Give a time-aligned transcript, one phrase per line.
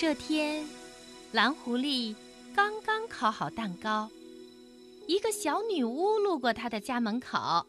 [0.00, 0.66] 这天，
[1.30, 2.14] 蓝狐狸
[2.56, 4.08] 刚刚烤好蛋糕，
[5.06, 7.66] 一个小女巫路过他的家门口，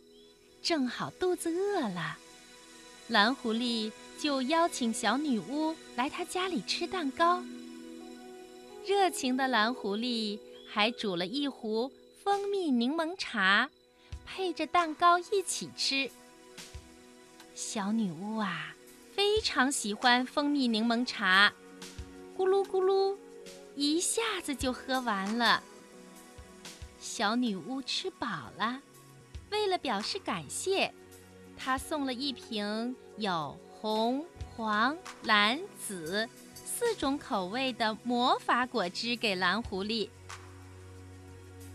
[0.62, 2.18] 正好肚子饿了。
[3.10, 7.44] 蓝狐狸就邀请小女巫来他家里吃蛋糕。
[8.86, 10.40] 热情的蓝狐狸
[10.70, 11.92] 还煮了一壶
[12.24, 13.70] 蜂蜜柠檬茶，
[14.26, 16.10] 配着蛋糕一起吃。
[17.54, 18.74] 小女巫啊，
[19.12, 21.52] 非常喜欢蜂蜜柠檬茶。
[22.42, 23.16] 咕噜咕噜，
[23.76, 25.62] 一下子就喝完了。
[27.00, 28.82] 小女巫吃饱了，
[29.52, 30.92] 为了表示感谢，
[31.56, 40.10] 她送了一瓶有红、黄、蓝、紫四种口味的魔法果汁给蓝狐狸。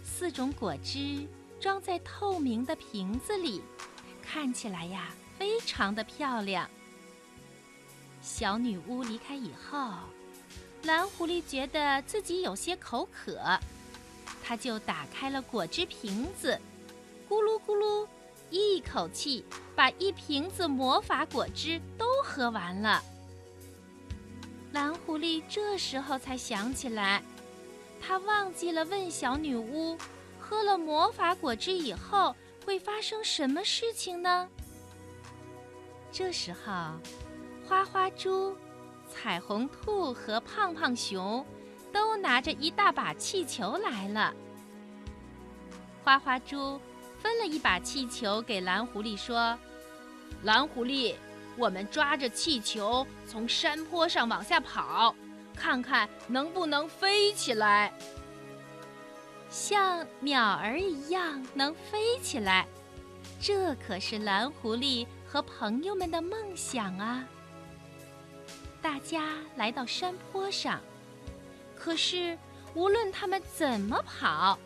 [0.03, 1.29] 四种果汁
[1.61, 3.63] 装在透明的瓶子里，
[4.21, 6.69] 看起来呀，非常的漂亮。
[8.21, 9.93] 小女巫离开以后。
[10.87, 13.41] 蓝狐狸觉得自己有些口渴，
[14.43, 16.59] 他就打开了果汁瓶子，
[17.29, 18.07] 咕噜咕噜，
[18.51, 23.03] 一口气把一瓶子魔法果汁都喝完了。
[24.73, 27.21] 蓝狐狸这时候才想起来，
[28.01, 29.99] 他忘记了问小女巫，
[30.39, 32.33] 喝了魔法果汁以后
[32.65, 34.49] 会发生什么事情呢？
[36.13, 36.73] 这时候，
[37.67, 38.57] 花花猪。
[39.17, 41.45] 彩虹兔和胖胖熊
[41.91, 44.35] 都拿着一大把气球来了。
[46.05, 46.79] 花花猪
[47.19, 49.59] 分了一把气球给蓝狐狸，说
[50.45, 51.15] ：“蓝狐狸，
[51.57, 55.15] 我们抓着气球从山坡上往下跑，
[55.57, 57.93] 看看能不能飞起来，
[59.49, 62.67] 像鸟儿一样能飞起来。
[63.41, 67.27] 这可是蓝狐狸和朋友们的梦想啊！”
[68.87, 70.81] 大家来到山坡上，
[71.75, 72.39] 可是
[72.73, 74.57] 无论他们怎么跑，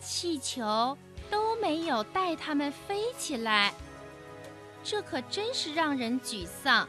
[0.00, 0.96] 气球
[1.30, 3.74] 都没有带他们飞起来。
[4.82, 6.88] 这可真是让人沮丧。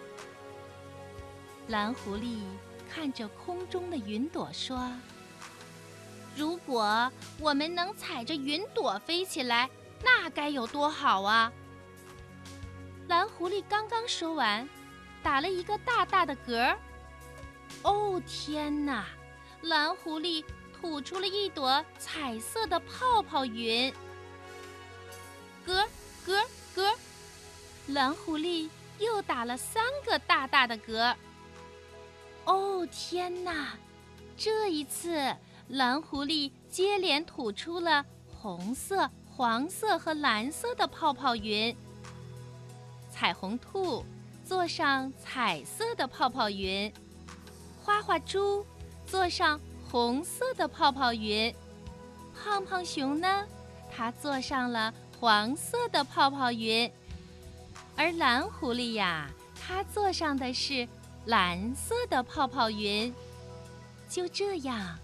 [1.68, 2.38] 蓝狐狸
[2.90, 4.90] 看着空中的云朵说
[6.34, 9.70] ：“如果我们能踩着云朵飞起来，
[10.02, 11.52] 那该有多好啊！”
[13.10, 14.66] 蓝狐狸刚刚说完。
[15.24, 16.76] 打了一个大大的嗝。
[17.82, 19.06] 哦天哪！
[19.62, 23.92] 蓝狐狸吐出了一朵彩色的泡泡云。
[25.66, 25.88] 嗝
[26.26, 26.46] 嗝
[26.76, 26.94] 嗝！
[27.88, 28.70] 蓝狐狸
[29.00, 31.16] 又打了三个大大的嗝。
[32.46, 33.78] 哦天哪！
[34.36, 35.34] 这一次，
[35.70, 41.76] 蓝狐狸接连吐出了红色、黄色和蓝色的泡泡云。
[43.10, 44.06] 彩虹兔。
[44.46, 46.92] 坐上彩色的泡泡云，
[47.82, 48.66] 花花猪
[49.06, 49.60] 坐上
[49.90, 51.54] 红色的泡泡云，
[52.34, 53.46] 胖胖熊呢，
[53.96, 56.92] 它坐上了黄色的泡泡云，
[57.96, 60.88] 而蓝狐狸呀，它坐上的是
[61.26, 63.14] 蓝色的泡泡云。
[64.10, 65.00] 就这样，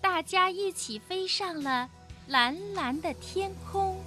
[0.00, 1.90] 大家一起飞上了
[2.28, 3.98] 蓝蓝的天空。